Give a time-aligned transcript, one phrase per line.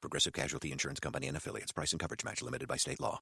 [0.00, 1.72] Progressive Casualty Insurance Company and affiliates.
[1.72, 3.20] Price and coverage match limited by state law.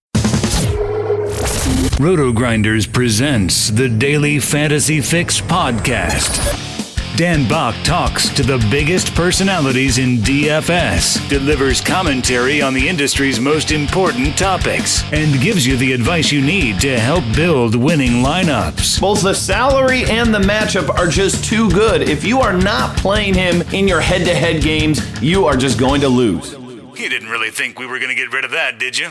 [1.98, 6.74] Roto Grinders presents the Daily Fantasy Fix podcast.
[7.16, 13.72] Dan Back talks to the biggest personalities in DFS, delivers commentary on the industry's most
[13.72, 19.00] important topics, and gives you the advice you need to help build winning lineups.
[19.00, 22.06] Both the salary and the matchup are just too good.
[22.06, 25.78] If you are not playing him in your head to head games, you are just
[25.78, 26.54] going to lose.
[26.98, 29.10] You didn't really think we were going to get rid of that, did you?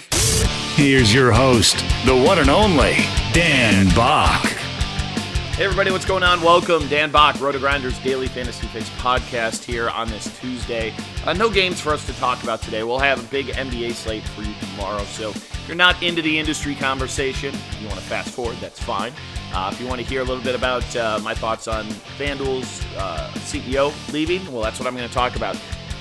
[0.73, 2.95] Here's your host, the one and only
[3.31, 4.44] Dan Back.
[5.53, 6.41] Hey everybody, what's going on?
[6.41, 10.95] Welcome, Dan Back, Roto Grinders Daily Fantasy Fix podcast here on this Tuesday.
[11.25, 12.81] Uh, no games for us to talk about today.
[12.81, 15.03] We'll have a big NBA slate for you tomorrow.
[15.03, 18.81] So if you're not into the industry conversation, if you want to fast forward, that's
[18.81, 19.13] fine.
[19.53, 21.86] Uh, if you want to hear a little bit about uh, my thoughts on
[22.17, 25.56] FanDuel's uh, CEO leaving, well, that's what I'm going to talk about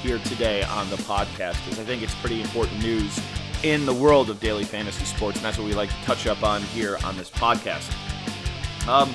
[0.04, 3.18] here today on the podcast because I think it's pretty important news
[3.62, 6.42] in the world of daily fantasy sports, and that's what we like to touch up
[6.42, 7.90] on here on this podcast.
[8.86, 9.14] Um,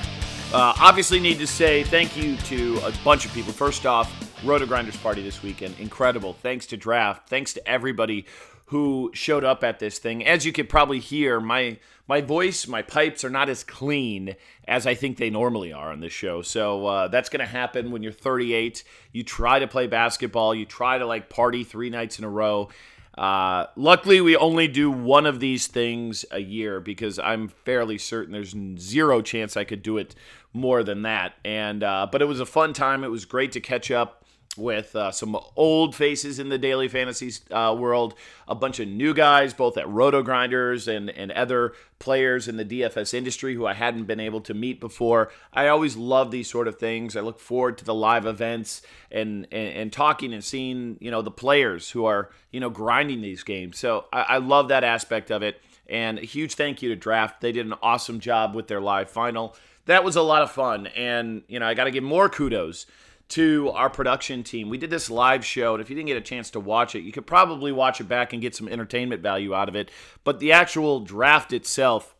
[0.51, 3.53] uh, obviously, need to say thank you to a bunch of people.
[3.53, 4.11] First off,
[4.43, 6.33] Roto Grinders party this weekend, incredible.
[6.33, 7.29] Thanks to Draft.
[7.29, 8.25] Thanks to everybody
[8.69, 10.23] who showed up at this thing.
[10.25, 14.35] As you could probably hear, my my voice, my pipes are not as clean
[14.67, 16.41] as I think they normally are on this show.
[16.41, 18.83] So uh, that's going to happen when you're 38.
[19.11, 20.55] You try to play basketball.
[20.55, 22.69] You try to like party three nights in a row.
[23.17, 28.33] Uh, luckily, we only do one of these things a year because I'm fairly certain
[28.33, 30.13] there's zero chance I could do it
[30.53, 31.33] more than that.
[31.43, 33.03] And uh, but it was a fun time.
[33.03, 34.25] It was great to catch up
[34.59, 38.13] with uh, some old faces in the daily fantasy uh, world,
[38.47, 42.65] a bunch of new guys, both at Roto Grinders and, and other players in the
[42.65, 45.31] DFS industry who I hadn't been able to meet before.
[45.53, 47.15] I always love these sort of things.
[47.15, 48.81] I look forward to the live events
[49.11, 53.21] and, and, and talking and seeing, you know, the players who are, you know, grinding
[53.21, 53.77] these games.
[53.77, 55.61] So I, I love that aspect of it.
[55.87, 57.41] And a huge thank you to Draft.
[57.41, 59.55] They did an awesome job with their live final.
[59.85, 60.87] That was a lot of fun.
[60.87, 62.85] And, you know, I got to give more kudos
[63.29, 64.69] to our production team.
[64.69, 67.01] We did this live show, and if you didn't get a chance to watch it,
[67.01, 69.91] you could probably watch it back and get some entertainment value out of it.
[70.23, 72.15] But the actual draft itself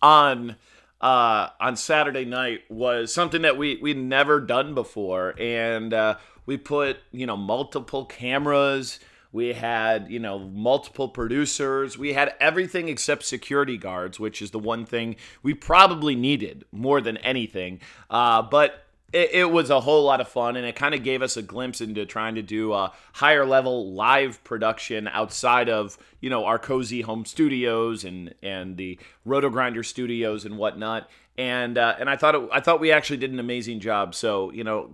[0.00, 0.56] on
[1.00, 6.16] uh, on Saturday night was something that we we'd never done before, and uh,
[6.46, 9.00] we put you know multiple cameras.
[9.32, 11.96] We had, you know, multiple producers.
[11.96, 17.00] We had everything except security guards, which is the one thing we probably needed more
[17.00, 17.80] than anything.
[18.10, 21.22] Uh, but it, it, was a whole lot of fun and it kind of gave
[21.22, 26.30] us a glimpse into trying to do a higher level live production outside of you
[26.30, 31.08] know our cozy home studios and and the roto grinder studios and whatnot.
[31.38, 34.14] And uh, and i thought it, i thought we actually did an amazing job.
[34.14, 34.90] So you know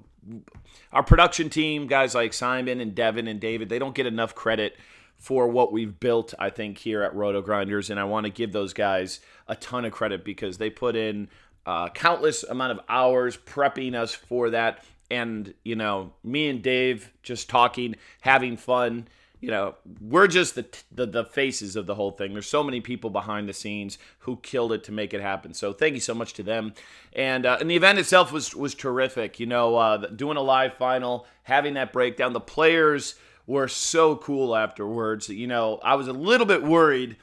[0.93, 4.77] our production team guys like simon and devin and david they don't get enough credit
[5.17, 7.89] for what we've built i think here at roto grinders.
[7.89, 11.29] And i want to give those guys a ton of credit because they put in
[11.69, 14.83] uh, countless amount of hours prepping us for that.
[15.11, 19.07] And, you know, me and Dave just talking, having fun.
[19.43, 22.33] You know, we're just the, the, the faces of the whole thing.
[22.33, 25.53] There's so many people behind the scenes who killed it to make it happen.
[25.53, 26.73] So thank you so much to them.
[27.13, 29.39] And uh, and the event itself was was terrific.
[29.39, 32.33] You know, uh, doing a live final, having that breakdown.
[32.33, 33.15] The players
[33.47, 35.29] were so cool afterwards.
[35.29, 37.17] You know, I was a little bit worried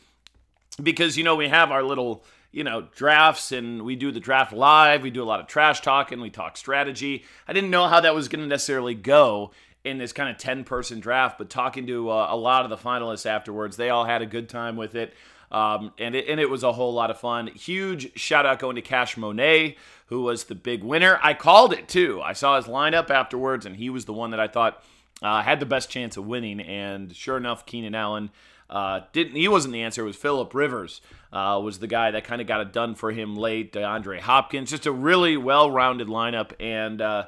[0.82, 2.24] because you know we have our little
[2.56, 5.04] you know, drafts and we do the draft live.
[5.04, 7.26] We do a lot of trash talk and We talk strategy.
[7.50, 9.52] I didn't know how that was going to necessarily go
[9.84, 12.78] in this kind of 10 person draft, but talking to uh, a lot of the
[12.78, 15.14] finalists afterwards, they all had a good time with it.
[15.52, 17.48] Um, and, it and it was a whole lot of fun.
[17.48, 19.76] Huge shout out going to Cash Monet,
[20.06, 21.20] who was the big winner.
[21.22, 22.22] I called it too.
[22.24, 24.82] I saw his lineup afterwards, and he was the one that I thought
[25.22, 26.60] uh, had the best chance of winning.
[26.60, 28.30] And sure enough, Keenan Allen
[28.70, 29.36] uh, didn't.
[29.36, 30.04] He wasn't the answer.
[30.04, 31.02] It was Philip Rivers
[31.32, 33.74] uh, was the guy that kind of got it done for him late.
[33.74, 37.28] DeAndre Hopkins, just a really well-rounded lineup, and uh,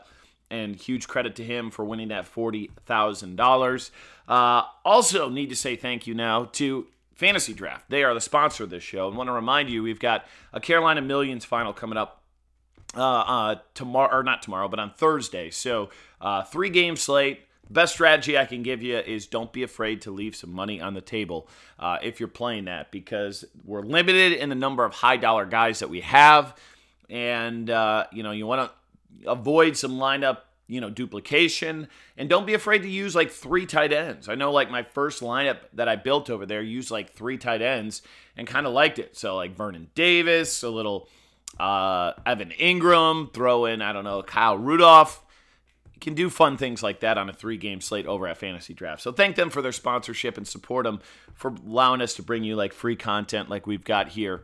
[0.50, 3.92] and huge credit to him for winning that forty thousand uh, dollars.
[4.28, 7.90] Also, need to say thank you now to Fantasy Draft.
[7.90, 10.60] They are the sponsor of this show, and want to remind you we've got a
[10.60, 12.22] Carolina Millions final coming up
[12.95, 15.50] uh, uh, tomorrow, or not tomorrow, but on Thursday.
[15.50, 15.90] So
[16.22, 20.12] uh, three game slate Best strategy I can give you is don't be afraid to
[20.12, 21.48] leave some money on the table
[21.80, 25.80] uh, if you're playing that because we're limited in the number of high dollar guys
[25.80, 26.56] that we have,
[27.10, 31.88] and uh, you know you want to avoid some lineup you know duplication
[32.18, 34.30] and don't be afraid to use like three tight ends.
[34.30, 37.62] I know like my first lineup that I built over there used like three tight
[37.62, 38.02] ends
[38.36, 39.18] and kind of liked it.
[39.18, 41.10] So like Vernon Davis, a little
[41.60, 45.24] uh, Evan Engram, throw in I don't know Kyle Rudolph
[46.00, 49.02] can do fun things like that on a three game slate over at Fantasy Draft.
[49.02, 51.00] So thank them for their sponsorship and support them
[51.34, 54.44] for allowing us to bring you like free content like we've got here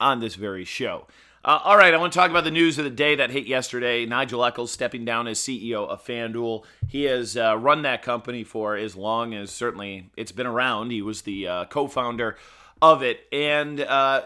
[0.00, 1.06] on this very show.
[1.44, 3.46] Uh, all right, I want to talk about the news of the day that hit
[3.46, 4.04] yesterday.
[4.04, 6.64] Nigel Eccles stepping down as CEO of FanDuel.
[6.88, 10.90] He has uh, run that company for as long as certainly it's been around.
[10.90, 12.36] He was the uh, co founder
[12.82, 13.20] of it.
[13.32, 14.22] And, uh,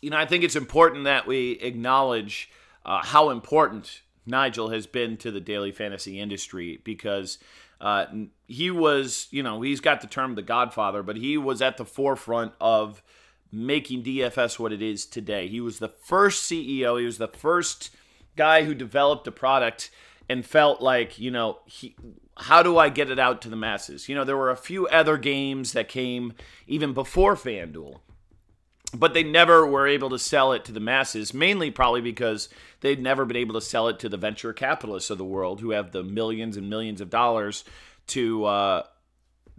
[0.00, 2.48] you know, I think it's important that we acknowledge
[2.86, 7.38] uh, how important Nigel has been to the daily fantasy industry because
[7.80, 8.06] uh,
[8.46, 11.84] he was, you know, he's got the term the Godfather, but he was at the
[11.84, 13.02] forefront of
[13.50, 15.48] making DFS what it is today.
[15.48, 17.90] He was the first CEO, he was the first
[18.36, 19.90] guy who developed a product
[20.28, 21.94] and felt like, you know, he,
[22.36, 24.08] how do I get it out to the masses?
[24.08, 26.32] You know, there were a few other games that came
[26.66, 28.00] even before FanDuel
[28.94, 32.48] but they never were able to sell it to the masses, mainly probably because
[32.80, 35.70] they'd never been able to sell it to the venture capitalists of the world who
[35.70, 37.64] have the millions and millions of dollars
[38.08, 38.82] to uh,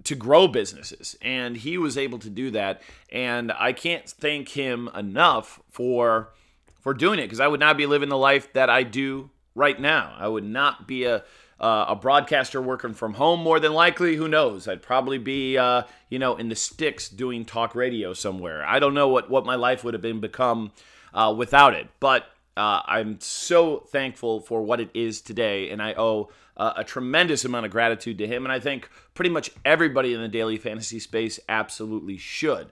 [0.04, 1.16] to grow businesses.
[1.22, 2.82] And he was able to do that,
[3.12, 6.34] and I can't thank him enough for
[6.82, 9.80] for doing it because I would not be living the life that I do right
[9.80, 10.16] now.
[10.18, 11.24] I would not be a
[11.64, 14.68] uh, a broadcaster working from home more than likely who knows?
[14.68, 18.66] I'd probably be uh, you know in the sticks doing talk radio somewhere.
[18.66, 20.72] I don't know what, what my life would have been become
[21.14, 21.88] uh, without it.
[22.00, 26.84] But uh, i'm so thankful for what it is today and i owe uh, a
[26.84, 30.58] tremendous amount of gratitude to him and i think pretty much everybody in the daily
[30.58, 32.68] fantasy space absolutely should.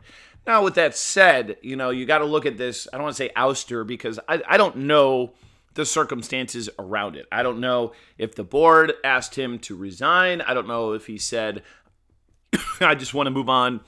[0.45, 3.15] Now with that said you know you got to look at this i don't want
[3.15, 5.33] to say ouster because I, I don't know
[5.73, 7.25] the circumstances around it.
[7.31, 10.41] I don't know if the board asked him to resign.
[10.41, 11.63] I don't know if he said,
[12.81, 13.81] I just want to move on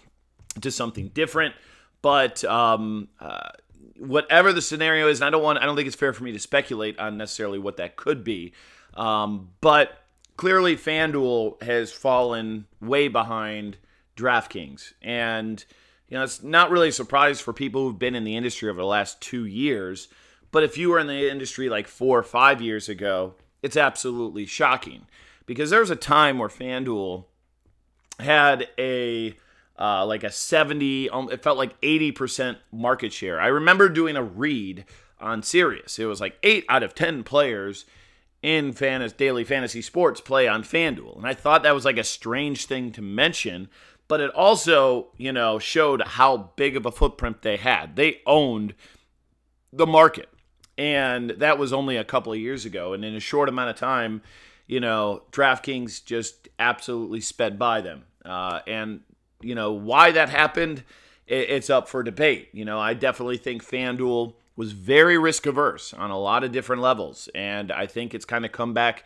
[0.62, 1.56] to something different.
[2.02, 3.50] But um, uh,
[3.98, 6.32] whatever the scenario is, and I don't want, I don't think it's fair for me
[6.32, 8.54] to speculate on necessarily what that could be.
[8.94, 9.98] Um, but
[10.38, 13.78] clearly, FanDuel has fallen way behind
[14.16, 14.94] DraftKings.
[15.02, 15.64] And,
[16.08, 18.80] you know, it's not really a surprise for people who've been in the industry over
[18.80, 20.08] the last two years
[20.54, 23.34] but if you were in the industry like four or five years ago,
[23.64, 25.08] it's absolutely shocking
[25.48, 27.26] because there was a time where FanDuel
[28.20, 29.36] had a
[29.80, 33.42] uh, like a 70, um, it felt like 80% market share.
[33.42, 34.86] I remember doing a read
[35.20, 35.98] on Sirius.
[35.98, 37.86] It was like eight out of 10 players
[38.44, 41.18] in fantasy, daily fantasy sports play on FanDuel.
[41.18, 43.70] And I thought that was like a strange thing to mention,
[44.08, 47.96] but it also, you know, showed how big of a footprint they had.
[47.96, 48.76] They owned
[49.72, 50.30] the market.
[50.78, 52.94] And that was only a couple of years ago.
[52.94, 54.22] And in a short amount of time,
[54.68, 58.04] you know, DraftKings just absolutely sped by them.
[58.26, 59.02] Uh, and,
[59.42, 60.84] you know, why that happened,
[61.28, 62.50] it's up for debate.
[62.54, 66.82] You know, I definitely think FanDuel was very risk averse on a lot of different
[66.82, 67.30] levels.
[67.34, 69.04] And I think it's kind of come back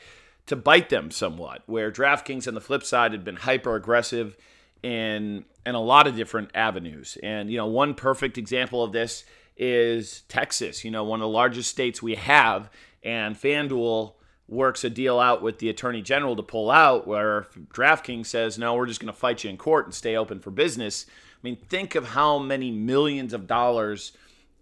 [0.48, 4.38] to bite them somewhat, where DraftKings on the flip side had been hyper aggressive
[4.82, 7.18] in in a lot of different avenues.
[7.22, 9.26] And you know, one perfect example of this
[9.58, 12.70] is Texas, you know, one of the largest states we have,
[13.04, 14.14] and FanDuel
[14.48, 18.76] works a deal out with the attorney general to pull out where DraftKings says, no,
[18.76, 21.06] we're just going to fight you in court and stay open for business.
[21.10, 24.14] I mean, think of how many millions of dollars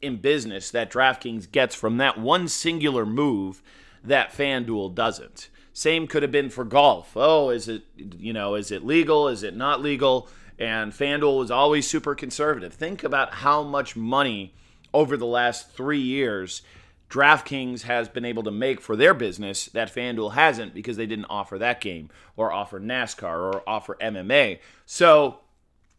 [0.02, 3.62] in business that DraftKings gets from that one singular move
[4.04, 5.50] that FanDuel doesn't.
[5.74, 7.12] Same could have been for golf.
[7.16, 9.28] Oh, is it, you know, is it legal?
[9.28, 10.30] Is it not legal?
[10.58, 12.74] And FanDuel was always super conservative.
[12.74, 14.56] Think about how much money
[14.96, 16.62] over the last three years,
[17.10, 21.26] DraftKings has been able to make for their business that FanDuel hasn't because they didn't
[21.26, 24.60] offer that game or offer NASCAR or offer MMA.
[24.86, 25.42] So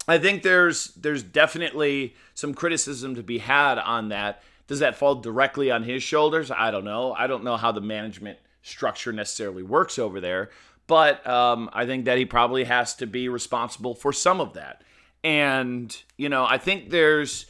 [0.09, 4.43] I think there's there's definitely some criticism to be had on that.
[4.67, 6.51] Does that fall directly on his shoulders?
[6.51, 7.13] I don't know.
[7.13, 10.51] I don't know how the management structure necessarily works over there,
[10.87, 14.83] but um, I think that he probably has to be responsible for some of that.
[15.23, 17.47] And you know, I think there's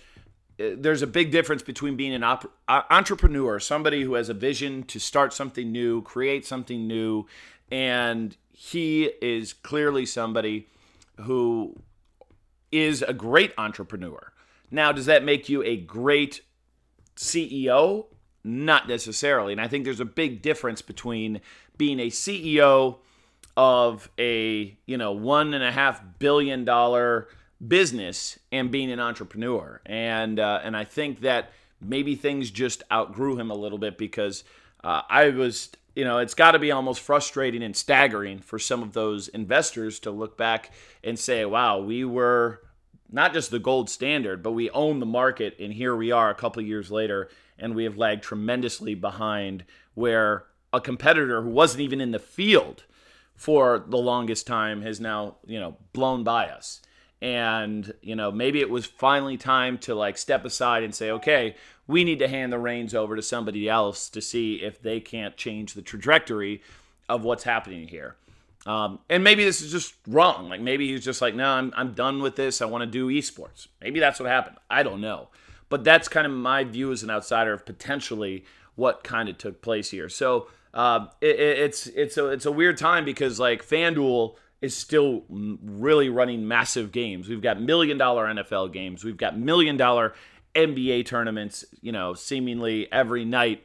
[0.58, 4.98] there's a big difference between being an op- entrepreneur, somebody who has a vision to
[4.98, 7.26] start something new, create something new,
[7.70, 10.66] and he is clearly somebody
[11.22, 11.82] who
[12.72, 14.32] is a great entrepreneur.
[14.70, 16.40] Now, does that make you a great
[17.16, 18.06] CEO?
[18.42, 19.52] Not necessarily.
[19.52, 21.40] And I think there's a big difference between
[21.76, 22.98] being a CEO
[23.56, 27.28] of a you know one and a half billion dollar
[27.66, 29.80] business and being an entrepreneur.
[29.86, 34.44] And uh, and I think that maybe things just outgrew him a little bit because
[34.82, 38.82] uh, I was you know it's got to be almost frustrating and staggering for some
[38.82, 40.72] of those investors to look back
[41.02, 42.62] and say, wow, we were
[43.10, 46.34] not just the gold standard, but we own the market, and here we are a
[46.34, 52.00] couple years later, and we have lagged tremendously behind where a competitor who wasn't even
[52.00, 52.84] in the field
[53.34, 56.80] for the longest time has now you know blown by us
[57.22, 61.56] and you know maybe it was finally time to like step aside and say okay
[61.86, 65.36] we need to hand the reins over to somebody else to see if they can't
[65.36, 66.62] change the trajectory
[67.08, 68.16] of what's happening here.
[68.66, 70.48] Um, and maybe this is just wrong.
[70.48, 72.60] Like maybe he's just like no i'm, I'm done with this.
[72.60, 73.68] I want to do esports.
[73.80, 74.56] Maybe that's what happened.
[74.68, 75.28] I don't know.
[75.68, 78.44] But that's kind of my view as an outsider of potentially
[78.74, 80.08] what kind of took place here.
[80.08, 84.34] So uh, it, it's it's a it's a weird time because like FanDuel
[84.66, 87.28] is still really running massive games.
[87.28, 89.04] We've got million dollar NFL games.
[89.04, 90.14] We've got million dollar
[90.54, 91.64] NBA tournaments.
[91.80, 93.64] You know, seemingly every night.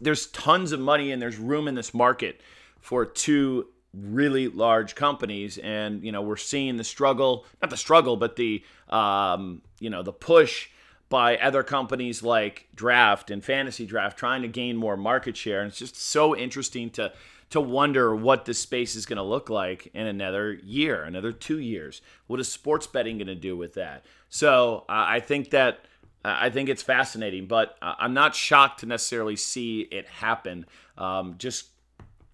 [0.00, 2.40] There's tons of money and there's room in this market
[2.80, 8.16] for two really large companies and you know we're seeing the struggle not the struggle
[8.16, 10.68] but the um, you know the push
[11.10, 15.60] by other companies like Draft and Fantasy Draft trying to gain more market share.
[15.60, 17.12] And it's just so interesting to
[17.50, 21.58] to wonder what this space is going to look like in another year, another two
[21.58, 22.00] years.
[22.26, 24.04] What is sports betting going to do with that?
[24.28, 25.80] So uh, I think that
[26.24, 30.66] uh, I think it's fascinating, but uh, I'm not shocked to necessarily see it happen.
[30.98, 31.68] Um, just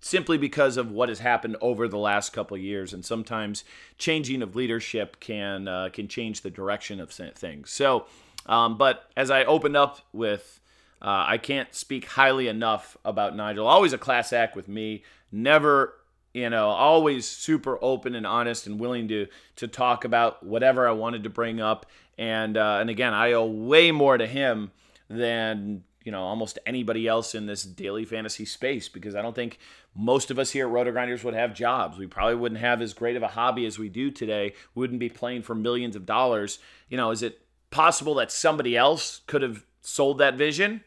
[0.01, 3.65] simply because of what has happened over the last couple years, and sometimes
[3.97, 7.71] changing of leadership can uh, can change the direction of things.
[7.71, 8.07] So
[8.47, 10.61] um, but as I opened up with,
[11.03, 13.67] uh, I can't speak highly enough about Nigel.
[13.67, 15.05] Always a class act with me.
[15.31, 15.95] Never,
[16.33, 19.27] you know, always super open and honest and willing to
[19.57, 21.87] to talk about whatever I wanted to bring up.
[22.19, 24.71] And uh, and again, I owe way more to him
[25.09, 29.59] than you know almost anybody else in this daily fantasy space because I don't think
[29.95, 31.99] most of us here at Roto Grinders would have jobs.
[31.99, 34.55] We probably wouldn't have as great of a hobby as we do today.
[34.75, 36.59] We wouldn't be playing for millions of dollars.
[36.89, 40.83] You know, is it possible that somebody else could have sold that vision?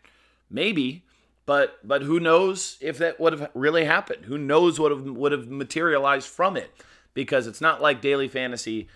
[0.49, 1.05] Maybe,
[1.45, 4.25] but but who knows if that would have really happened?
[4.25, 6.71] Who knows what would have materialized from it?
[7.13, 8.87] Because it's not like daily fantasy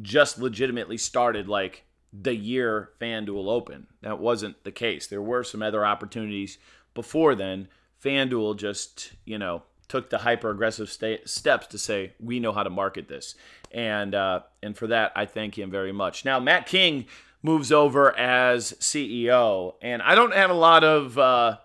[0.00, 3.86] just legitimately started like the year FanDuel opened.
[4.02, 5.06] That wasn't the case.
[5.06, 6.58] There were some other opportunities
[6.94, 7.68] before then.
[8.02, 12.62] FanDuel just, you know, took the hyper aggressive sta- steps to say we know how
[12.62, 13.34] to market this,
[13.72, 16.24] and uh, and for that I thank him very much.
[16.24, 17.06] Now Matt King
[17.42, 19.74] moves over as CEO.
[19.80, 21.58] And I don't have a lot of uh,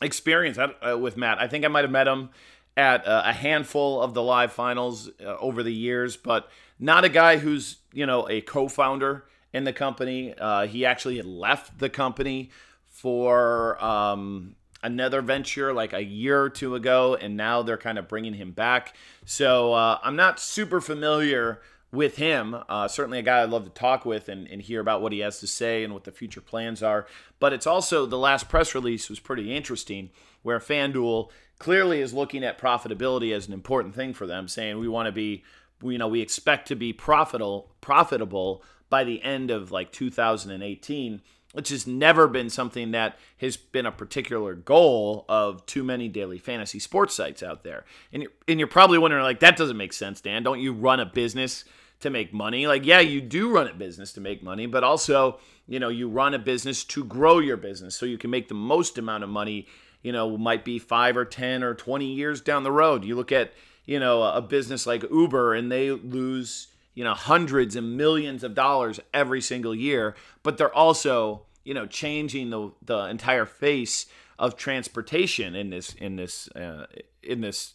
[0.00, 1.40] experience uh, with Matt.
[1.40, 2.30] I think I might have met him
[2.76, 6.48] at uh, a handful of the live finals uh, over the years, but
[6.78, 10.34] not a guy who's you know a co-founder in the company.
[10.36, 12.50] Uh, he actually had left the company
[12.86, 18.08] for um, another venture like a year or two ago, and now they're kind of
[18.08, 18.96] bringing him back.
[19.24, 21.60] So uh, I'm not super familiar
[21.92, 22.56] with him.
[22.68, 25.18] Uh, certainly a guy I'd love to talk with and, and hear about what he
[25.20, 27.06] has to say and what the future plans are.
[27.38, 30.10] But it's also the last press release was pretty interesting,
[30.42, 34.88] where FanDuel clearly is looking at profitability as an important thing for them, saying we
[34.88, 35.44] want to be,
[35.82, 41.20] you know, we expect to be profitable profitable by the end of like 2018
[41.52, 46.38] which has never been something that has been a particular goal of too many daily
[46.38, 47.84] fantasy sports sites out there.
[48.12, 50.42] And you're, and you're probably wondering, like, that doesn't make sense, Dan.
[50.42, 51.64] Don't you run a business
[52.02, 52.66] to make money.
[52.66, 56.08] Like, yeah, you do run a business to make money, but also, you know, you
[56.08, 59.30] run a business to grow your business so you can make the most amount of
[59.30, 59.66] money,
[60.02, 63.04] you know, might be five or 10 or 20 years down the road.
[63.04, 63.52] You look at,
[63.86, 68.54] you know, a business like Uber and they lose, you know, hundreds and millions of
[68.54, 74.06] dollars every single year, but they're also, you know, changing the, the entire face
[74.38, 76.86] of transportation in this, in this, uh,
[77.22, 77.74] in this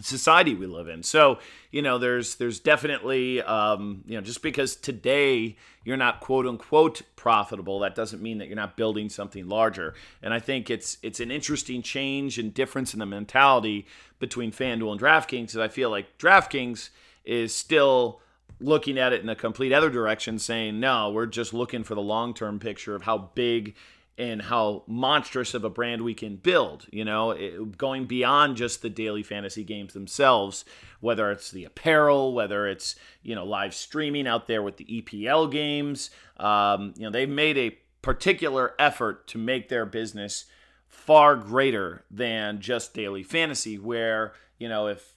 [0.00, 1.02] society we live in.
[1.02, 1.38] So,
[1.70, 7.02] you know, there's there's definitely um, you know, just because today you're not quote unquote
[7.16, 9.94] profitable, that doesn't mean that you're not building something larger.
[10.22, 13.86] And I think it's it's an interesting change and difference in the mentality
[14.18, 15.46] between FanDuel and DraftKings.
[15.46, 16.90] Because I feel like DraftKings
[17.24, 18.20] is still
[18.60, 22.02] looking at it in a complete other direction, saying, no, we're just looking for the
[22.02, 23.74] long term picture of how big
[24.18, 28.82] and how monstrous of a brand we can build, you know, it, going beyond just
[28.82, 30.64] the daily fantasy games themselves,
[31.00, 35.50] whether it's the apparel, whether it's, you know, live streaming out there with the EPL
[35.50, 36.10] games.
[36.36, 40.46] Um, you know, they've made a particular effort to make their business
[40.88, 45.14] far greater than just daily fantasy, where, you know, if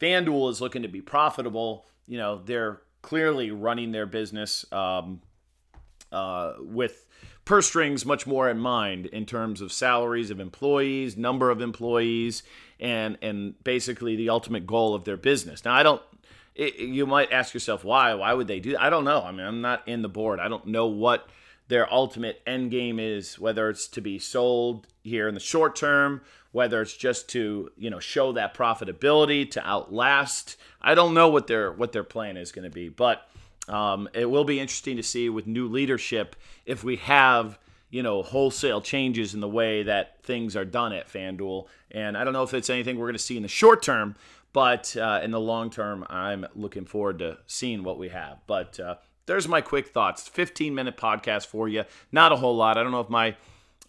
[0.00, 1.86] FanDuel is looking to be profitable.
[2.06, 5.22] You know, they're clearly running their business um,
[6.12, 7.05] uh, with
[7.46, 12.42] purse strings much more in mind in terms of salaries of employees, number of employees,
[12.78, 15.64] and and basically the ultimate goal of their business.
[15.64, 16.02] Now, I don't.
[16.54, 18.12] It, you might ask yourself why?
[18.14, 18.82] Why would they do that?
[18.82, 19.22] I don't know.
[19.22, 20.40] I mean, I'm not in the board.
[20.40, 21.28] I don't know what
[21.68, 26.22] their ultimate end game is, whether it's to be sold here in the short term,
[26.52, 30.56] whether it's just to you know show that profitability to outlast.
[30.82, 33.28] I don't know what their what their plan is going to be, but
[33.68, 37.58] um, it will be interesting to see with new leadership if we have
[37.90, 41.66] you know wholesale changes in the way that things are done at FanDuel.
[41.90, 44.16] And I don't know if it's anything we're going to see in the short term,
[44.52, 48.38] but uh, in the long term, I'm looking forward to seeing what we have.
[48.46, 48.96] But uh,
[49.26, 50.28] there's my quick thoughts.
[50.28, 51.84] 15 minute podcast for you.
[52.12, 52.76] Not a whole lot.
[52.78, 53.36] I don't know if my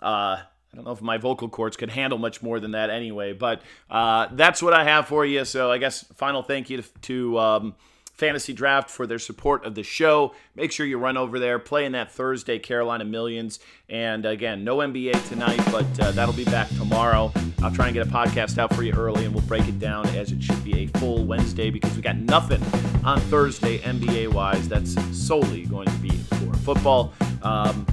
[0.01, 0.41] uh,
[0.71, 3.61] I don't know if my vocal cords could handle much more than that anyway, but
[3.89, 5.45] uh, that's what I have for you.
[5.45, 7.75] So I guess final thank you to, to um,
[8.17, 10.33] Fantasy Draft for their support of the show.
[10.55, 13.59] Make sure you run over there, play in that Thursday Carolina Millions.
[13.89, 17.31] And again, no NBA tonight, but uh, that'll be back tomorrow.
[17.61, 20.07] I'll try and get a podcast out for you early, and we'll break it down
[20.09, 22.61] as it should be a full Wednesday because we got nothing
[23.05, 24.67] on Thursday NBA wise.
[24.67, 27.13] That's solely going to be for football.
[27.43, 27.85] Um,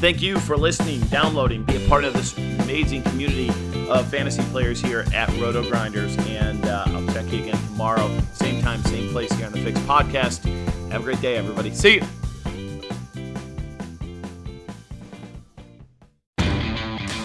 [0.00, 3.50] thank you for listening, downloading, be a part of this amazing community
[3.88, 6.16] of fantasy players here at Roto Grinders.
[6.26, 8.08] And uh, I'll check you again tomorrow,
[9.14, 10.42] place here on the Fix Podcast.
[10.90, 11.72] Have a great day, everybody.
[11.72, 12.02] See you.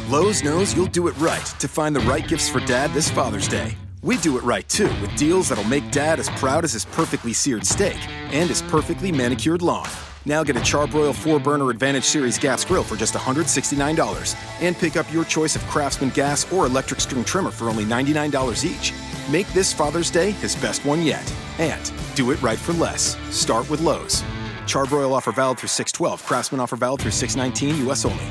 [0.08, 3.48] Lowe's knows you'll do it right to find the right gifts for dad this Father's
[3.48, 3.76] Day.
[4.04, 7.34] We do it right too with deals that'll make dad as proud as his perfectly
[7.34, 7.98] seared steak
[8.32, 9.90] and his perfectly manicured lawn.
[10.26, 14.96] Now get a Charbroil 4 Burner Advantage Series gas grill for just $169 and pick
[14.96, 18.94] up your choice of Craftsman gas or electric string trimmer for only $99 each.
[19.32, 21.34] Make this Father's Day his best one yet.
[21.60, 23.16] And do it right for less.
[23.36, 24.24] Start with Lowe's.
[24.66, 26.26] Charbroil offer valid through 612.
[26.26, 28.24] Craftsman offer valid through 619 US only.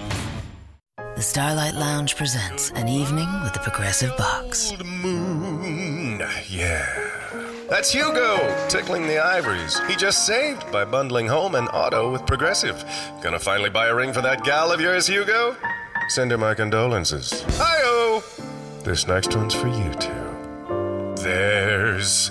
[1.19, 4.71] The Starlight Lounge presents an evening with the Progressive Box.
[4.71, 6.87] Old moon, yeah.
[7.69, 9.81] That's Hugo tickling the ivories.
[9.89, 12.85] He just saved by bundling home and auto with Progressive.
[13.21, 15.57] Gonna finally buy a ring for that gal of yours, Hugo?
[16.09, 17.43] Send her my condolences.
[17.59, 18.23] Hi-oh!
[18.85, 21.21] This next one's for you two.
[21.21, 22.31] There's